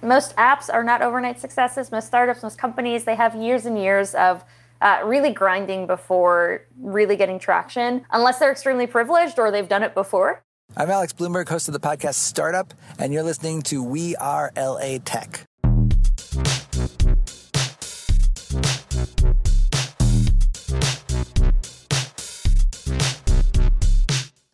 [0.00, 1.90] most apps are not overnight successes.
[1.90, 4.44] Most startups, most companies, they have years and years of
[4.80, 9.94] uh, really grinding before really getting traction, unless they're extremely privileged or they've done it
[9.94, 10.42] before.
[10.76, 14.98] I'm Alex Blumberg, host of the podcast Startup, and you're listening to We Are LA
[15.04, 15.46] Tech.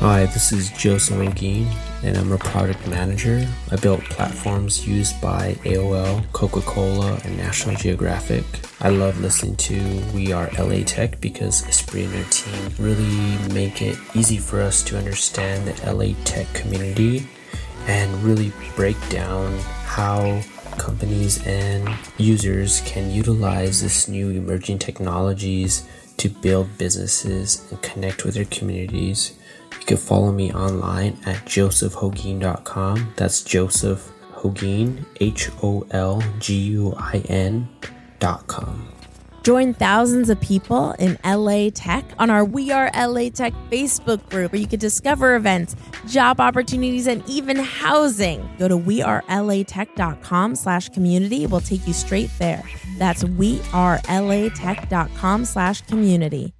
[0.00, 1.66] Hi, this is Joseph Holguin,
[2.02, 3.46] and I'm a product manager.
[3.70, 8.46] I built platforms used by AOL, Coca Cola, and National Geographic.
[8.80, 13.82] I love listening to We Are LA Tech because Espree and her team really make
[13.82, 17.28] it easy for us to understand the LA Tech community
[17.86, 19.52] and really break down
[19.84, 20.40] how
[20.78, 28.34] companies and users can utilize this new emerging technologies to build businesses and connect with
[28.34, 29.34] their communities
[29.80, 33.14] you can follow me online at josephholguin.com.
[33.16, 38.86] That's Joseph Holguin, H O L G U I N.com.
[39.42, 44.52] Join thousands of people in LA Tech on our We Are LA Tech Facebook group
[44.52, 45.74] where you can discover events,
[46.06, 48.46] job opportunities, and even housing.
[48.58, 51.46] Go to wearelatech.com slash community.
[51.46, 52.62] We'll take you straight there.
[52.98, 56.52] That's wearelatech.com slash community.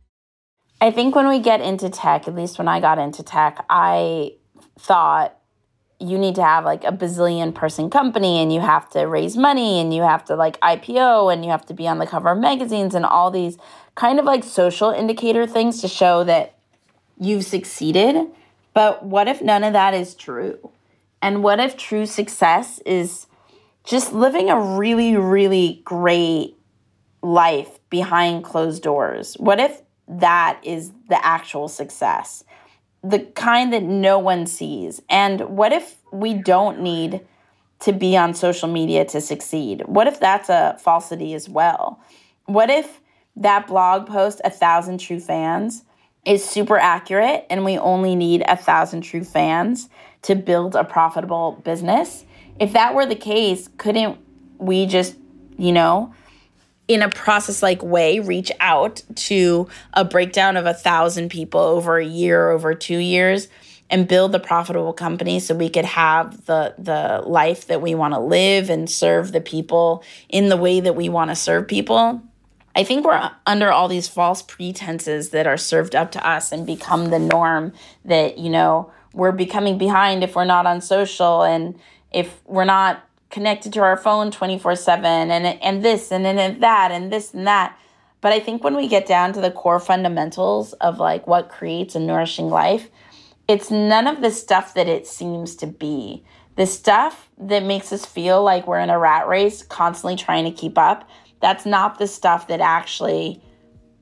[0.81, 4.33] I think when we get into tech, at least when I got into tech, I
[4.79, 5.37] thought
[5.99, 9.79] you need to have like a bazillion person company and you have to raise money
[9.79, 12.39] and you have to like IPO and you have to be on the cover of
[12.39, 13.59] magazines and all these
[13.95, 16.59] kind of like social indicator things to show that
[17.19, 18.27] you've succeeded.
[18.73, 20.71] But what if none of that is true?
[21.21, 23.27] And what if true success is
[23.85, 26.57] just living a really, really great
[27.23, 29.35] life behind closed doors?
[29.35, 32.45] What if that is the actual success,
[33.03, 35.01] the kind that no one sees.
[35.09, 37.21] And what if we don't need
[37.81, 39.83] to be on social media to succeed?
[39.87, 42.01] What if that's a falsity as well?
[42.47, 43.01] What if
[43.37, 45.85] that blog post, A Thousand True Fans,
[46.27, 49.89] is super accurate and we only need a thousand true fans
[50.23, 52.25] to build a profitable business?
[52.59, 54.19] If that were the case, couldn't
[54.59, 55.17] we just,
[55.57, 56.15] you know,
[56.91, 61.99] in a process like way reach out to a breakdown of a thousand people over
[61.99, 63.47] a year over two years
[63.89, 68.13] and build a profitable company so we could have the the life that we want
[68.13, 72.21] to live and serve the people in the way that we want to serve people.
[72.75, 76.67] I think we're under all these false pretenses that are served up to us and
[76.67, 77.73] become the norm
[78.05, 81.79] that you know we're becoming behind if we're not on social and
[82.11, 86.91] if we're not connected to our phone 24 7 and and this and, and that
[86.91, 87.77] and this and that.
[88.21, 91.95] But i think when we get down to the core fundamentals of like what creates
[91.95, 92.89] a nourishing life
[93.49, 96.23] it's none of the stuff that it seems to be.
[96.55, 100.53] The stuff that makes us feel like we're in a rat race constantly trying to
[100.53, 101.09] keep up
[101.41, 103.43] that's not the stuff that actually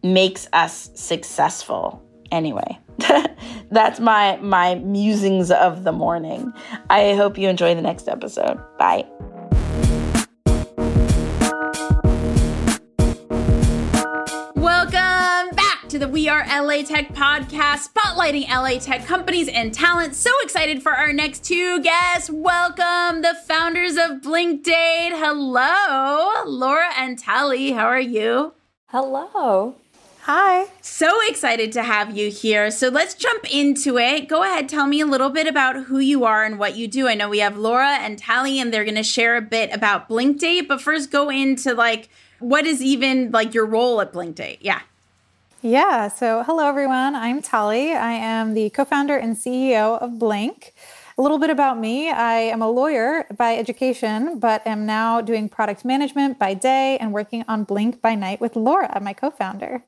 [0.03, 2.79] makes us successful anyway
[3.71, 6.53] that's my my musings of the morning.
[6.91, 8.59] I hope you enjoy the next episode.
[8.79, 9.07] Bye.
[14.57, 20.15] Welcome back to the we are la tech podcast spotlighting la tech companies and talent.
[20.17, 22.31] So excited for our next two guests.
[22.31, 25.13] Welcome the founders of blinkdate.
[25.13, 27.75] Hello laura and taly.
[27.75, 28.55] How are you?
[28.89, 29.77] Hello
[30.31, 30.67] Hi.
[30.83, 32.71] So excited to have you here.
[32.71, 34.29] So let's jump into it.
[34.29, 37.09] Go ahead, tell me a little bit about who you are and what you do.
[37.09, 40.07] I know we have Laura and Taly, and they're going to share a bit about
[40.07, 42.11] Blinkdate, but first go into like
[42.41, 44.59] what is even like your role at Blinkdate?
[44.61, 44.83] Yeah.
[45.63, 46.09] Yeah.
[46.09, 47.15] So hello, everyone.
[47.15, 47.97] I'm Taly.
[47.97, 50.75] I am the co founder and CEO of Blink.
[51.17, 55.49] A little bit about me I am a lawyer by education, but am now doing
[55.49, 59.85] product management by day and working on Blink by night with Laura, my co founder.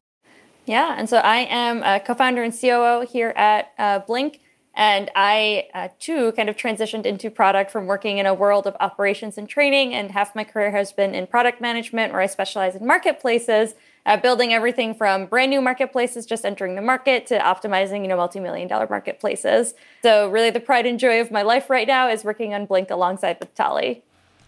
[0.70, 4.40] Yeah, and so I am a co founder and COO here at uh, Blink.
[4.72, 8.76] And I, uh, too, kind of transitioned into product from working in a world of
[8.78, 9.94] operations and training.
[9.94, 13.74] And half my career has been in product management, where I specialize in marketplaces,
[14.06, 18.16] uh, building everything from brand new marketplaces just entering the market to optimizing, you know,
[18.16, 19.74] multi-million dollar marketplaces.
[20.04, 22.90] So really the pride and joy of my life right now is working on Blink
[22.90, 24.02] alongside with Taly.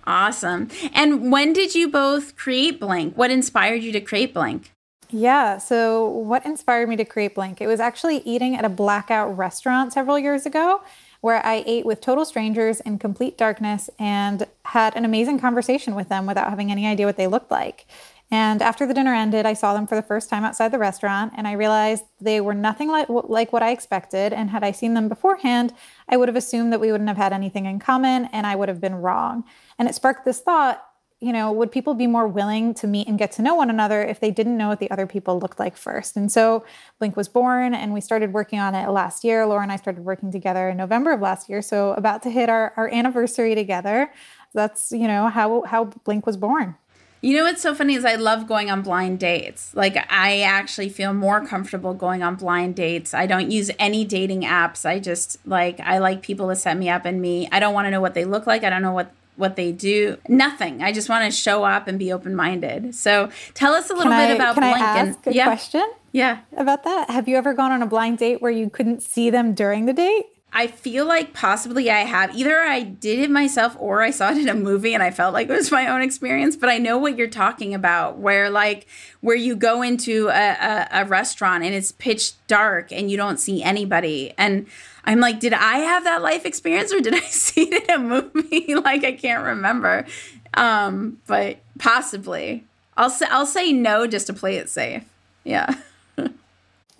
[0.07, 0.69] Awesome.
[0.95, 3.17] And when did you both create Blink?
[3.17, 4.71] What inspired you to create Blink?
[5.13, 5.59] Yeah.
[5.59, 7.61] So, what inspired me to create Blink?
[7.61, 10.81] It was actually eating at a blackout restaurant several years ago
[11.21, 16.09] where I ate with total strangers in complete darkness and had an amazing conversation with
[16.09, 17.87] them without having any idea what they looked like.
[18.31, 21.35] And after the dinner ended, I saw them for the first time outside the restaurant,
[21.37, 24.33] and I realized they were nothing like, like what I expected.
[24.33, 25.75] And had I seen them beforehand,
[26.09, 28.71] I would have assumed that we wouldn't have had anything in common, and I would
[28.71, 29.45] have been wrong.
[29.79, 30.83] And it sparked this thought
[31.23, 34.03] you know, would people be more willing to meet and get to know one another
[34.03, 36.17] if they didn't know what the other people looked like first?
[36.17, 36.65] And so
[36.99, 39.47] Blink was born and we started working on it last year.
[39.47, 41.63] Laura and I started working together in November of last year.
[41.63, 44.13] So about to hit our, our anniversary together.
[44.53, 46.75] That's, you know, how how Blink was born.
[47.21, 49.73] You know what's so funny is I love going on blind dates.
[49.77, 53.15] Like I actually feel more comfortable going on blind dates.
[53.15, 54.85] I don't use any dating apps.
[54.85, 57.49] I just like I like people to set me up and me.
[57.53, 58.65] I don't want to know what they look like.
[58.65, 60.19] I don't know what what they do.
[60.29, 60.83] Nothing.
[60.83, 62.95] I just want to show up and be open minded.
[62.95, 64.77] So tell us a little can bit I, about can Blink.
[64.77, 65.45] I ask and, a yeah.
[65.45, 65.91] question?
[66.13, 66.41] Yeah.
[66.57, 67.11] About that.
[67.11, 69.93] Have you ever gone on a blind date where you couldn't see them during the
[69.93, 70.27] date?
[70.55, 72.37] I feel like possibly I have.
[72.37, 75.33] Either I did it myself or I saw it in a movie and I felt
[75.33, 76.57] like it was my own experience.
[76.57, 78.87] But I know what you're talking about, where like
[79.23, 83.41] where you go into a, a, a restaurant and it's pitch dark and you don't
[83.41, 84.35] see anybody.
[84.37, 84.67] And
[85.05, 87.99] I'm like, did I have that life experience or did I see it in a
[87.99, 88.75] movie?
[88.75, 90.07] like I can't remember.
[90.55, 92.65] Um, but possibly.
[92.97, 95.05] I'll say I'll say no just to play it safe.
[95.45, 95.75] Yeah.
[96.17, 96.29] well,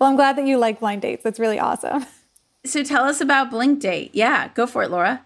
[0.01, 1.23] I'm glad that you like blind dates.
[1.23, 2.05] That's really awesome.
[2.65, 4.11] So tell us about Blink Date.
[4.13, 5.25] Yeah, go for it, Laura.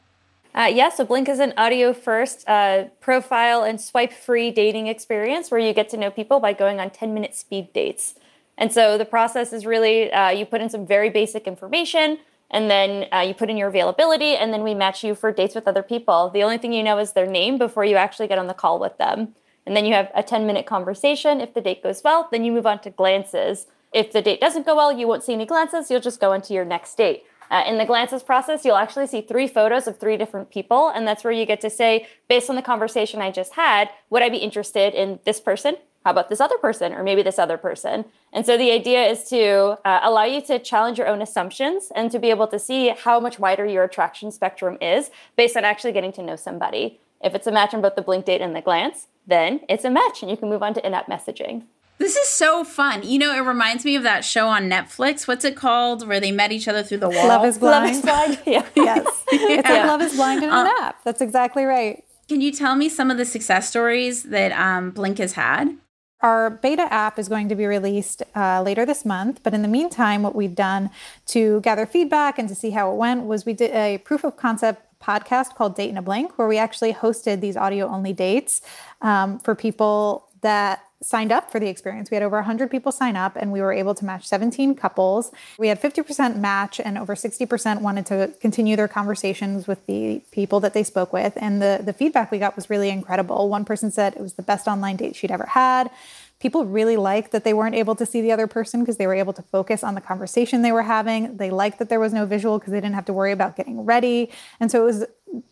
[0.56, 5.52] Uh, yeah, so Blink is an audio first uh, profile and swipe free dating experience
[5.52, 8.16] where you get to know people by going on 10 minute speed dates.
[8.58, 12.18] And so the process is really uh, you put in some very basic information
[12.50, 15.56] and then uh, you put in your availability and then we match you for dates
[15.56, 16.30] with other people.
[16.30, 18.80] The only thing you know is their name before you actually get on the call
[18.80, 19.36] with them.
[19.66, 21.42] And then you have a 10 minute conversation.
[21.42, 23.68] If the date goes well, then you move on to glances.
[23.94, 26.54] If the date doesn't go well, you won't see any glances, you'll just go into
[26.54, 27.24] your next date.
[27.50, 31.08] Uh, in the glances process, you'll actually see three photos of three different people, and
[31.08, 34.30] that's where you get to say, based on the conversation I just had, would I
[34.30, 35.78] be interested in this person?
[36.07, 38.06] How about this other person, or maybe this other person?
[38.31, 42.09] And so the idea is to uh, allow you to challenge your own assumptions and
[42.13, 45.92] to be able to see how much wider your attraction spectrum is based on actually
[45.92, 47.01] getting to know somebody.
[47.21, 49.89] If it's a match on both the blink date and the glance, then it's a
[49.89, 51.63] match, and you can move on to in app messaging.
[51.98, 53.04] This is so fun.
[53.04, 55.27] You know, it reminds me of that show on Netflix.
[55.27, 56.07] What's it called?
[56.07, 57.27] Where they met each other through the wall.
[57.27, 57.83] Love is blind.
[57.86, 58.39] Love is blind.
[58.45, 58.65] Yeah.
[58.77, 59.25] yes.
[59.33, 61.04] It's like Love is blind in an Uh, app.
[61.04, 62.06] That's exactly right.
[62.30, 65.75] Can you tell me some of the success stories that um, Blink has had?
[66.22, 69.42] Our beta app is going to be released uh, later this month.
[69.44, 70.90] But in the meantime, what we've done
[71.28, 74.36] to gather feedback and to see how it went was we did a proof of
[74.36, 78.62] concept podcast called Date in a Blink, where we actually hosted these audio only dates
[79.02, 82.10] um, for people that signed up for the experience.
[82.10, 85.32] We had over 100 people sign up and we were able to match 17 couples.
[85.58, 90.60] We had 50% match and over 60% wanted to continue their conversations with the people
[90.62, 91.33] that they spoke with.
[91.38, 93.48] And the, the feedback we got was really incredible.
[93.48, 95.92] One person said it was the best online date she'd ever had.
[96.40, 99.16] People really liked that they weren't able to see the other person because they were
[99.16, 101.38] able to focus on the conversation they were having.
[101.38, 103.86] They liked that there was no visual because they didn't have to worry about getting
[103.86, 104.30] ready.
[104.60, 105.06] And so it was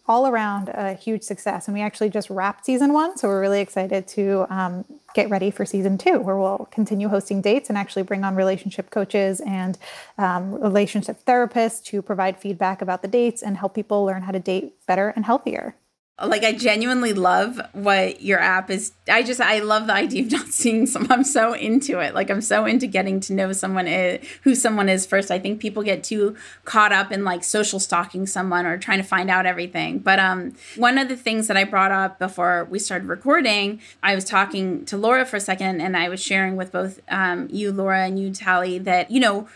[0.05, 1.67] all around a huge success.
[1.67, 3.17] And we actually just wrapped season one.
[3.17, 7.41] So we're really excited to um, get ready for season two, where we'll continue hosting
[7.41, 9.77] dates and actually bring on relationship coaches and
[10.17, 14.39] um, relationship therapists to provide feedback about the dates and help people learn how to
[14.39, 15.75] date better and healthier
[16.23, 18.93] like I genuinely love what your app is.
[19.09, 21.11] I just I love the idea of not seeing someone.
[21.11, 22.15] I'm so into it.
[22.15, 25.29] Like I'm so into getting to know someone is who someone is first.
[25.29, 29.03] I think people get too caught up in like social stalking someone or trying to
[29.03, 29.99] find out everything.
[29.99, 34.15] But um one of the things that I brought up before we started recording, I
[34.15, 37.73] was talking to Laura for a second and I was sharing with both um you
[37.73, 39.49] Laura and you Taly that you know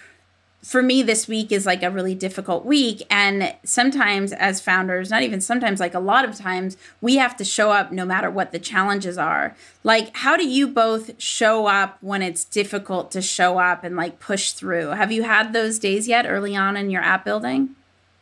[0.61, 5.23] for me this week is like a really difficult week and sometimes as founders not
[5.23, 8.51] even sometimes like a lot of times we have to show up no matter what
[8.51, 9.55] the challenges are.
[9.83, 14.19] Like how do you both show up when it's difficult to show up and like
[14.19, 14.89] push through?
[14.89, 17.75] Have you had those days yet early on in your app building?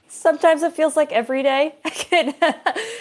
[0.07, 1.75] Sometimes it feels like every day.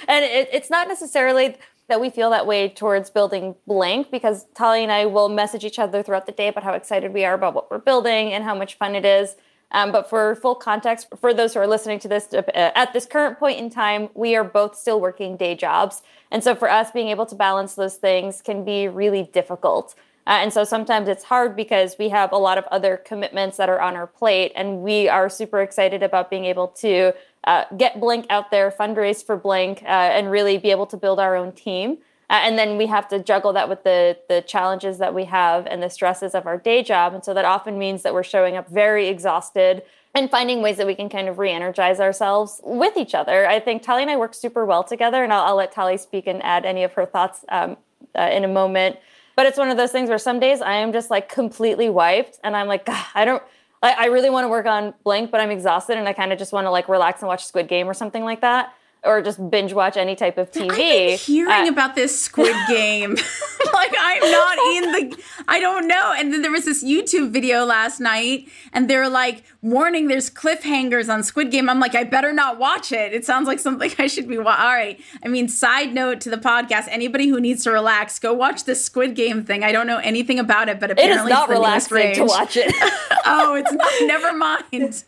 [0.08, 1.56] And it, it's not necessarily
[1.88, 5.78] that we feel that way towards building Blink because Taly and I will message each
[5.78, 8.54] other throughout the day about how excited we are about what we're building and how
[8.54, 9.36] much fun it is.
[9.72, 13.04] Um, but for full context, for those who are listening to this uh, at this
[13.04, 16.02] current point in time, we are both still working day jobs.
[16.30, 19.94] And so for us, being able to balance those things can be really difficult.
[20.26, 23.68] Uh, and so sometimes it's hard because we have a lot of other commitments that
[23.68, 27.12] are on our plate, and we are super excited about being able to
[27.44, 31.20] uh, get Blink out there, fundraise for Blink, uh, and really be able to build
[31.20, 31.98] our own team.
[32.28, 35.64] Uh, and then we have to juggle that with the the challenges that we have
[35.66, 37.14] and the stresses of our day job.
[37.14, 40.88] And so that often means that we're showing up very exhausted and finding ways that
[40.88, 43.46] we can kind of re-energize ourselves with each other.
[43.46, 46.26] I think Taly and I work super well together, and I'll, I'll let Taly speak
[46.26, 47.76] and add any of her thoughts um,
[48.18, 48.96] uh, in a moment.
[49.36, 52.40] But it's one of those things where some days I am just like completely wiped,
[52.42, 53.42] and I'm like, I don't.
[53.82, 56.52] I really want to work on Blink, but I'm exhausted, and I kind of just
[56.52, 58.74] want to like relax and watch Squid Game or something like that
[59.06, 60.70] or just binge watch any type of TV.
[60.70, 63.14] I've been hearing uh, about this Squid Game.
[63.72, 66.12] like I'm not in the I don't know.
[66.16, 71.12] And then there was this YouTube video last night and they're like warning there's cliffhangers
[71.12, 71.68] on Squid Game.
[71.68, 73.12] I'm like I better not watch it.
[73.12, 75.00] It sounds like something I should be wa- All right.
[75.24, 78.84] I mean side note to the podcast anybody who needs to relax go watch this
[78.84, 79.62] Squid Game thing.
[79.62, 82.72] I don't know anything about it but apparently it is not relaxing to watch it.
[83.24, 85.04] oh, it's not never mind.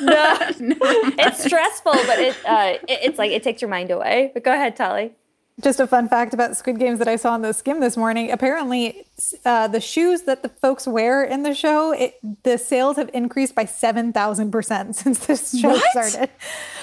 [0.00, 0.38] no.
[0.60, 1.14] never mind.
[1.18, 4.30] It's stressful but it, uh, it it's like it takes your mind away.
[4.34, 5.12] But go ahead, Taly.
[5.60, 8.30] Just a fun fact about Squid Games that I saw on the skim this morning.
[8.30, 9.04] Apparently,
[9.44, 13.54] uh, the shoes that the folks wear in the show, it, the sales have increased
[13.54, 15.84] by 7,000% since this show what?
[15.90, 16.30] started.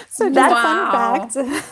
[0.09, 0.59] So that's wow.
[0.59, 1.67] a fun fact.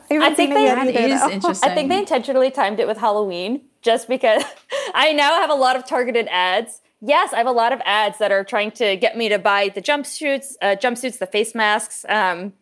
[0.10, 1.70] I, I think they, either, is interesting.
[1.70, 4.42] I think they intentionally timed it with Halloween just because
[4.94, 6.80] I now have a lot of targeted ads.
[7.00, 9.68] Yes, I have a lot of ads that are trying to get me to buy
[9.68, 12.54] the jumpsuits, uh, jumpsuits, the face masks, um,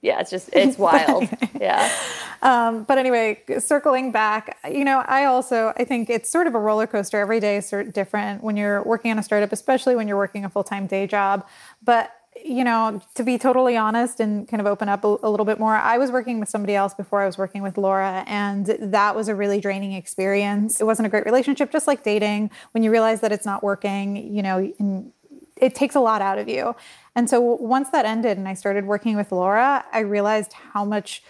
[0.00, 1.28] yeah, it's just it's wild.
[1.60, 1.90] yeah.
[2.40, 6.60] Um, but anyway, circling back, you know, I also I think it's sort of a
[6.60, 7.18] roller coaster.
[7.18, 10.16] Every day is sort of different when you're working on a startup, especially when you're
[10.16, 11.46] working a full time day job.
[11.82, 12.12] But
[12.44, 15.58] you know, to be totally honest and kind of open up a, a, little bit
[15.58, 19.16] more, I was working with somebody else before I was working with Laura, and that
[19.16, 20.80] was a really draining experience.
[20.80, 22.50] It wasn't a great relationship, just like dating.
[22.72, 24.72] When you realize that it's not working, you know,
[25.56, 26.74] it takes a lot out of you.
[27.18, 31.20] And so once that ended and I started working with Laura, I realized how much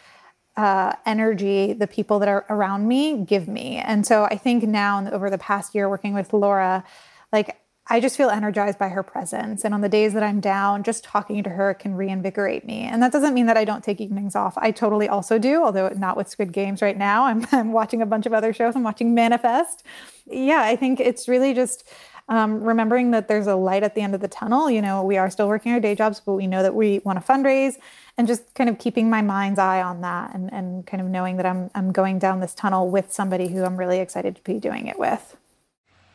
[0.55, 3.79] uh, energy the people that are around me give me.
[3.79, 6.85] And so I think now, over the past year working with Laura,
[7.33, 9.65] like I just feel energized by her presence.
[9.65, 12.81] And on the days that I'm down, just talking to her can reinvigorate me.
[12.83, 14.59] And that doesn't mean that I don't take evenings off.
[14.59, 17.25] I totally also do, although not with Squid Games right now.
[17.25, 18.77] I'm, I'm watching a bunch of other shows.
[18.77, 19.85] I'm watching Manifest.
[20.27, 21.89] Yeah, I think it's really just
[22.29, 24.71] um, remembering that there's a light at the end of the tunnel.
[24.71, 27.25] You know, we are still working our day jobs, but we know that we want
[27.25, 27.77] to fundraise
[28.17, 31.37] and just kind of keeping my mind's eye on that and, and kind of knowing
[31.37, 34.59] that I'm, I'm going down this tunnel with somebody who I'm really excited to be
[34.59, 35.37] doing it with.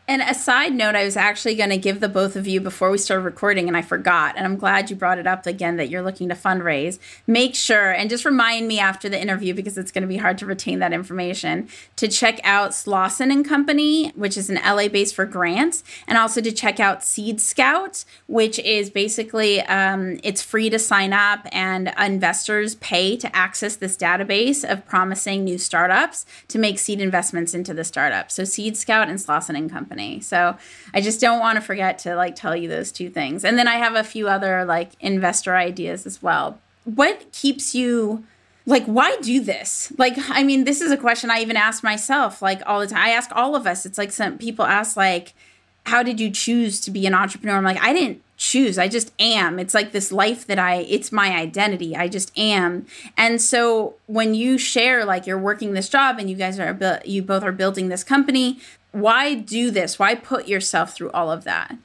[0.05, 2.91] And a side note, I was actually going to give the both of you before
[2.91, 4.36] we started recording, and I forgot.
[4.36, 7.00] And I'm glad you brought it up again that you're looking to fundraise.
[7.25, 10.38] Make sure and just remind me after the interview because it's going to be hard
[10.39, 15.13] to retain that information to check out Slawson and Company, which is an LA base
[15.13, 20.69] for grants, and also to check out Seed Scout, which is basically um, it's free
[20.69, 26.60] to sign up, and investors pay to access this database of promising new startups to
[26.60, 28.29] make seed investments into the startup.
[28.29, 30.20] So Seed Scout and Slawson and Company company.
[30.20, 30.58] So
[30.94, 33.46] I just don't want to forget to like tell you those two things.
[33.46, 36.60] And then I have a few other like investor ideas as well.
[36.86, 38.24] What keeps you
[38.66, 42.42] like why do this like i mean this is a question i even ask myself
[42.42, 45.34] like all the time i ask all of us it's like some people ask like
[45.86, 49.14] how did you choose to be an entrepreneur i'm like i didn't choose i just
[49.20, 52.86] am it's like this life that i it's my identity i just am
[53.16, 57.22] and so when you share like you're working this job and you guys are you
[57.22, 58.60] both are building this company
[58.94, 60.00] why do this?
[60.00, 61.76] Why put yourself through all of that?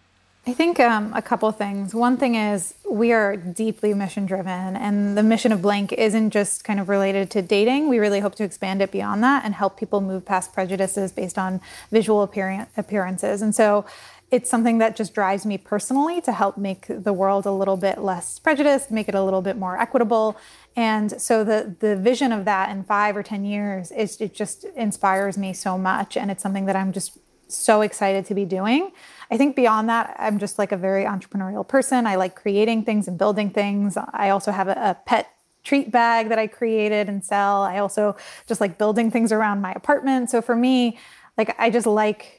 [0.47, 1.95] I think um, a couple things.
[1.95, 6.65] One thing is we are deeply mission driven, and the mission of Blink isn't just
[6.65, 7.89] kind of related to dating.
[7.89, 11.39] We really hope to expand it beyond that and help people move past prejudices based
[11.39, 11.61] on
[11.91, 13.43] visual appearances.
[13.43, 13.85] And so
[14.31, 17.99] it's something that just drives me personally to help make the world a little bit
[17.99, 20.37] less prejudiced, make it a little bit more equitable.
[20.77, 24.65] And so the the vision of that in five or ten years is it just
[24.77, 27.19] inspires me so much, and it's something that I'm just
[27.49, 28.93] so excited to be doing.
[29.31, 32.07] I think beyond that, I'm just like a very entrepreneurial person.
[32.07, 33.97] I like creating things and building things.
[33.97, 35.31] I also have a, a pet
[35.65, 37.63] treat bag that I created and sell.
[37.63, 38.17] I also
[38.47, 40.31] just like building things around my apartment.
[40.31, 40.99] So for me,
[41.39, 42.38] like I just like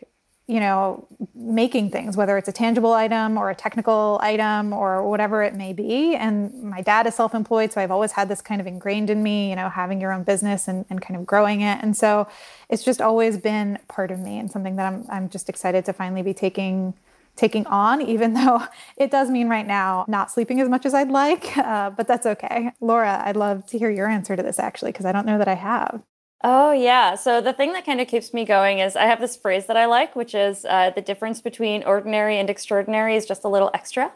[0.50, 5.44] you know, making things, whether it's a tangible item or a technical item or whatever
[5.44, 6.16] it may be.
[6.16, 9.22] And my dad is self employed, so I've always had this kind of ingrained in
[9.22, 11.78] me, you know, having your own business and, and kind of growing it.
[11.84, 12.28] And so
[12.68, 15.94] it's just always been part of me and something that I'm, I'm just excited to
[15.94, 16.96] finally be taking
[17.36, 18.64] taking on, even though
[18.98, 21.56] it does mean right now not sleeping as much as I'd like.
[21.70, 22.72] Uh, but that's okay.
[22.82, 25.48] Laura, I'd love to hear your answer to this actually, because I don't know that
[25.48, 26.02] I have.
[26.42, 27.16] Oh, yeah.
[27.16, 29.76] So the thing that kind of keeps me going is I have this phrase that
[29.76, 33.70] I like, which is uh, the difference between ordinary and extraordinary is just a little
[33.74, 34.14] extra.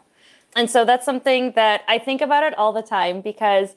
[0.56, 3.76] And so that's something that I think about it all the time because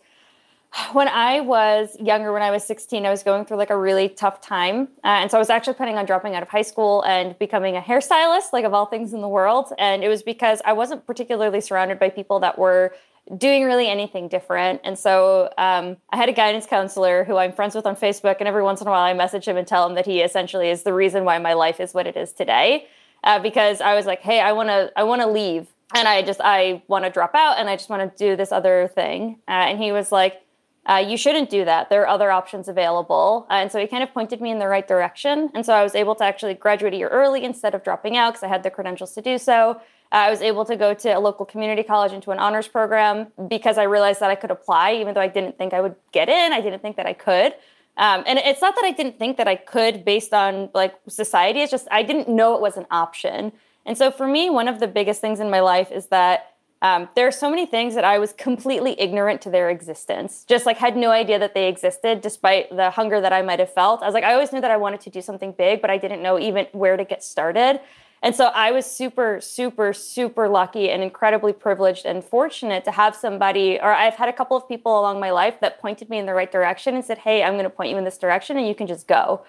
[0.94, 4.08] when I was younger, when I was 16, I was going through like a really
[4.10, 4.90] tough time.
[5.04, 7.76] Uh, and so I was actually planning on dropping out of high school and becoming
[7.76, 9.74] a hairstylist, like of all things in the world.
[9.78, 12.94] And it was because I wasn't particularly surrounded by people that were
[13.36, 14.82] doing really anything different.
[14.84, 18.48] And so um, I had a guidance counselor who I'm friends with on Facebook, and
[18.48, 20.84] every once in a while I message him and tell him that he essentially is
[20.84, 22.88] the reason why my life is what it is today.
[23.24, 26.22] Uh, because I was like, hey, I want to, I want to leave, and I
[26.22, 29.40] just, I want to drop out, and I just want to do this other thing.
[29.48, 30.42] Uh, and he was like,
[30.88, 31.90] uh, you shouldn't do that.
[31.90, 33.46] There are other options available.
[33.50, 35.50] Uh, and so he kind of pointed me in the right direction.
[35.54, 38.34] And so I was able to actually graduate a year early instead of dropping out
[38.34, 39.82] because I had the credentials to do so.
[40.12, 43.78] I was able to go to a local community college into an honors program because
[43.78, 46.54] I realized that I could apply, even though I didn't think I would get in.
[46.54, 47.54] I didn't think that I could.
[47.98, 51.62] Um, and it's not that I didn't think that I could based on like society.
[51.62, 53.52] It's just I didn't know it was an option.
[53.86, 57.10] And so for me, one of the biggest things in my life is that um,
[57.16, 60.46] there are so many things that I was completely ignorant to their existence.
[60.48, 63.74] Just like had no idea that they existed, despite the hunger that I might have
[63.74, 64.04] felt.
[64.04, 65.98] I was like, I always knew that I wanted to do something big, but I
[65.98, 67.80] didn't know even where to get started.
[68.24, 73.16] And so I was super, super, super lucky and incredibly privileged and fortunate to have
[73.16, 76.26] somebody, or I've had a couple of people along my life that pointed me in
[76.26, 78.68] the right direction and said, Hey, I'm going to point you in this direction and
[78.68, 79.44] you can just go.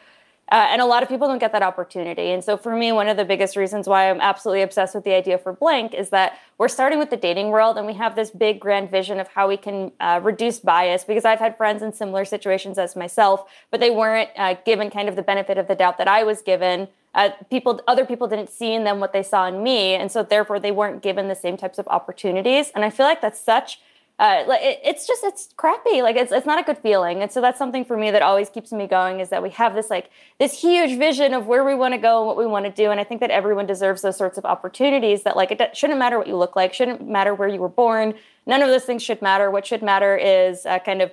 [0.50, 2.30] Uh, and a lot of people don't get that opportunity.
[2.30, 5.12] And so for me, one of the biggest reasons why I'm absolutely obsessed with the
[5.12, 8.30] idea for Blink is that we're starting with the dating world and we have this
[8.30, 11.92] big grand vision of how we can uh, reduce bias because I've had friends in
[11.92, 15.74] similar situations as myself, but they weren't uh, given kind of the benefit of the
[15.74, 19.24] doubt that I was given uh, people other people didn't see in them what they
[19.24, 19.94] saw in me.
[19.94, 22.70] And so therefore they weren't given the same types of opportunities.
[22.74, 23.80] And i feel like that's such
[24.20, 26.02] uh, it, it's just it's crappy.
[26.02, 27.22] Like it's, it's not a good feeling.
[27.22, 29.74] And so that's something for me that always keeps me going is that we have
[29.74, 32.64] this like this huge vision of where we want to go and what we want
[32.64, 32.90] to do.
[32.90, 36.18] And i think that everyone deserves those sorts of opportunities that like it shouldn't matter
[36.18, 36.74] what you look like.
[36.74, 38.14] Shouldn't matter where you were born.
[38.46, 39.50] None of those things should matter.
[39.50, 41.12] What should matter is uh, kind of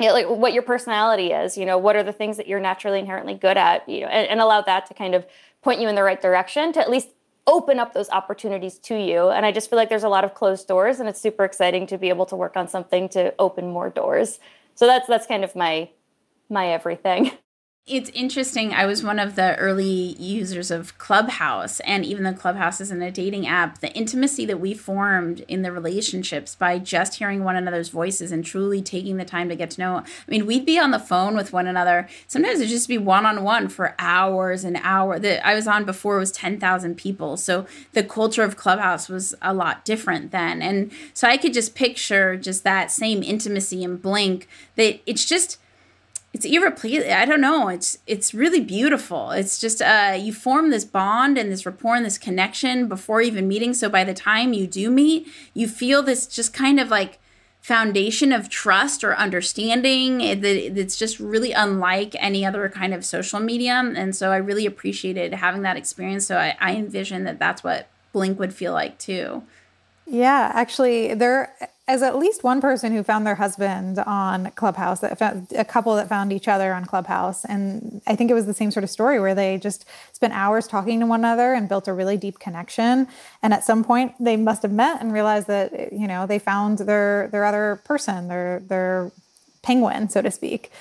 [0.00, 3.34] like what your personality is you know what are the things that you're naturally inherently
[3.34, 5.24] good at you know and, and, allow that to kind of
[5.62, 7.08] point you in the right direction to at least
[7.46, 9.28] open up those opportunities to you.
[9.30, 11.86] And i just feel like there's a lot of closed doors and it's super exciting
[11.88, 14.38] to be able to work on something to open more doors.
[14.74, 15.90] So that's that's kind of my
[16.48, 17.32] my everything
[17.86, 18.72] It's interesting.
[18.72, 23.10] I was one of the early users of Clubhouse, and even the Clubhouse isn't a
[23.10, 23.80] dating app.
[23.80, 28.42] The intimacy that we formed in the relationships by just hearing one another's voices and
[28.42, 29.96] truly taking the time to get to know.
[29.96, 32.08] I mean, we'd be on the phone with one another.
[32.26, 35.20] Sometimes it'd just be one on one for hours and hours.
[35.20, 37.36] That I was on before was 10,000 people.
[37.36, 40.62] So the culture of Clubhouse was a lot different then.
[40.62, 45.58] And so I could just picture just that same intimacy and blink that it's just
[46.34, 47.12] it's irreplaceable.
[47.12, 47.68] I don't know.
[47.68, 49.30] It's it's really beautiful.
[49.30, 53.46] It's just uh, you form this bond and this rapport and this connection before even
[53.46, 53.72] meeting.
[53.72, 57.20] So by the time you do meet, you feel this just kind of like
[57.60, 63.38] foundation of trust or understanding that it's just really unlike any other kind of social
[63.38, 63.94] medium.
[63.96, 66.26] And so I really appreciated having that experience.
[66.26, 69.44] So I, I envision that that's what Blink would feel like too.
[70.06, 71.54] Yeah, actually, there
[71.86, 75.94] as at least one person who found their husband on Clubhouse, that found, a couple
[75.96, 78.90] that found each other on Clubhouse, and I think it was the same sort of
[78.90, 82.38] story where they just spent hours talking to one another and built a really deep
[82.38, 83.06] connection.
[83.42, 86.78] And at some point, they must have met and realized that you know they found
[86.78, 89.12] their their other person, their their
[89.62, 90.72] penguin, so to speak.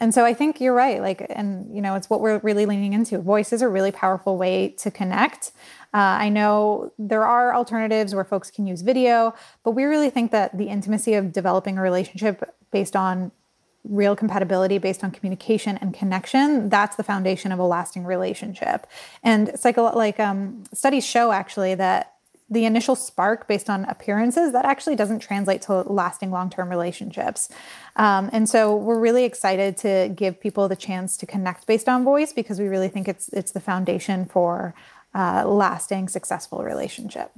[0.00, 1.00] And so I think you're right.
[1.00, 3.18] Like, and you know, it's what we're really leaning into.
[3.18, 5.52] Voice is a really powerful way to connect.
[5.92, 10.32] Uh, I know there are alternatives where folks can use video, but we really think
[10.32, 13.30] that the intimacy of developing a relationship based on
[13.84, 18.86] real compatibility based on communication and connection that's the foundation of a lasting relationship
[19.22, 22.16] and psycho like um, studies show actually that
[22.50, 27.48] the initial spark based on appearances that actually doesn't translate to lasting long-term relationships
[27.96, 32.04] um, and so we're really excited to give people the chance to connect based on
[32.04, 34.74] voice because we really think it's it's the foundation for
[35.14, 37.32] uh, lasting, successful relationship.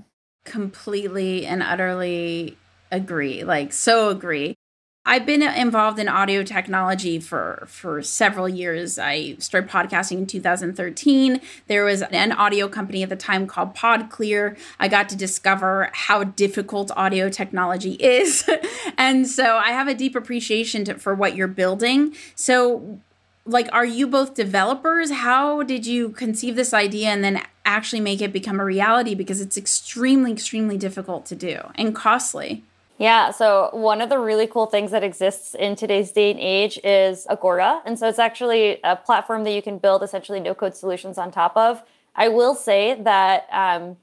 [0.44, 2.57] Completely and utterly
[2.90, 3.44] agree.
[3.44, 4.57] Like, so agree.
[5.05, 9.01] I've been involved in audio technology for for several years.
[9.01, 11.41] I started podcasting in 2013.
[11.67, 14.57] There was an audio company at the time called PodClear.
[14.79, 18.49] I got to discover how difficult audio technology is,
[18.97, 22.15] and so I have a deep appreciation to, for what you're building.
[22.37, 23.01] So
[23.45, 28.23] like are you both developers how did you conceive this idea and then actually make
[28.23, 32.62] it become a reality because it's extremely extremely difficult to do and costly
[33.03, 36.79] yeah, so one of the really cool things that exists in today's day and age
[36.85, 37.83] is Agora.
[37.85, 41.33] And so it's actually a platform that you can build essentially no code solutions on
[41.33, 41.83] top of.
[42.15, 43.97] I will say that um,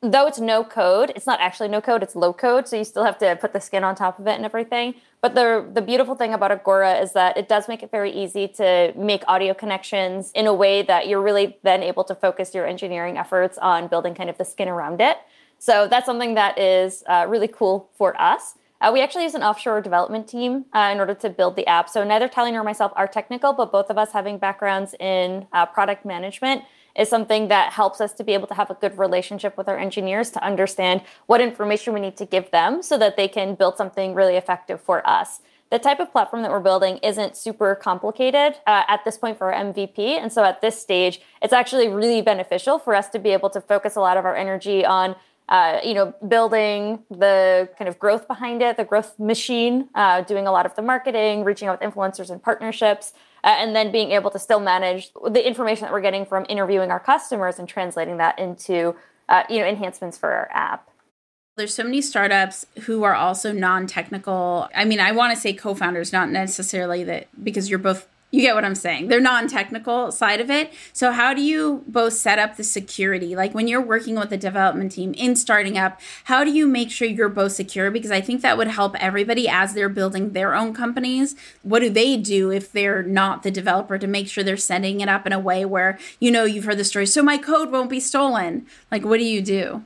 [0.00, 2.68] though it's no code, it's not actually no code, it's low code.
[2.68, 4.94] So you still have to put the skin on top of it and everything.
[5.20, 8.46] But the, the beautiful thing about Agora is that it does make it very easy
[8.46, 12.64] to make audio connections in a way that you're really then able to focus your
[12.64, 15.16] engineering efforts on building kind of the skin around it.
[15.58, 18.54] So that's something that is uh, really cool for us.
[18.80, 21.88] Uh, we actually use an offshore development team uh, in order to build the app.
[21.88, 25.66] So neither Taly nor myself are technical, but both of us having backgrounds in uh,
[25.66, 26.62] product management
[26.94, 29.78] is something that helps us to be able to have a good relationship with our
[29.78, 33.76] engineers to understand what information we need to give them so that they can build
[33.76, 35.40] something really effective for us.
[35.70, 39.52] The type of platform that we're building isn't super complicated uh, at this point for
[39.52, 39.98] our MVP.
[39.98, 43.60] And so at this stage, it's actually really beneficial for us to be able to
[43.60, 45.16] focus a lot of our energy on
[45.48, 50.46] uh, you know, building the kind of growth behind it, the growth machine, uh, doing
[50.46, 53.12] a lot of the marketing, reaching out with influencers and partnerships,
[53.44, 56.90] uh, and then being able to still manage the information that we're getting from interviewing
[56.90, 58.94] our customers and translating that into,
[59.28, 60.90] uh, you know, enhancements for our app.
[61.56, 64.68] There's so many startups who are also non-technical.
[64.74, 68.54] I mean, I want to say co-founders, not necessarily that because you're both you get
[68.54, 69.08] what I'm saying.
[69.08, 70.70] They're non-technical side of it.
[70.92, 73.34] So how do you both set up the security?
[73.34, 76.90] Like when you're working with the development team in starting up, how do you make
[76.90, 77.90] sure you're both secure?
[77.90, 81.34] Because I think that would help everybody as they're building their own companies.
[81.62, 85.08] What do they do if they're not the developer to make sure they're setting it
[85.08, 87.88] up in a way where you know you've heard the story, so my code won't
[87.88, 88.66] be stolen?
[88.90, 89.82] Like what do you do?